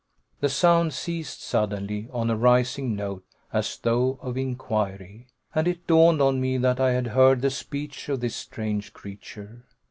The 0.39 0.49
sound 0.49 0.93
ceased 0.95 1.43
suddenly, 1.43 2.07
on 2.11 2.31
a 2.31 2.35
rising 2.35 2.95
note, 2.95 3.23
as 3.53 3.77
though 3.77 4.17
of 4.23 4.35
inquiry, 4.35 5.27
and 5.53 5.67
it 5.67 5.85
dawned 5.85 6.23
on 6.23 6.41
me 6.41 6.57
that 6.57 6.79
I 6.79 6.93
had 6.93 7.05
heard 7.09 7.43
the 7.43 7.51
speech 7.51 8.09
of 8.09 8.19
this 8.19 8.35
strange 8.35 8.93
creature. 8.93 9.63